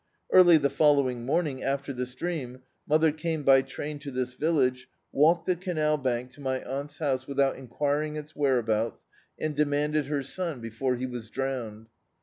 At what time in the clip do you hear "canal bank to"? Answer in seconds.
5.55-6.41